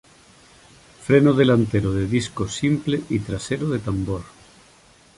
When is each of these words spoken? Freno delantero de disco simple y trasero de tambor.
Freno 1.05 1.31
delantero 1.41 1.93
de 1.93 2.07
disco 2.07 2.47
simple 2.47 3.03
y 3.09 3.19
trasero 3.19 3.69
de 3.69 3.77
tambor. 3.77 4.23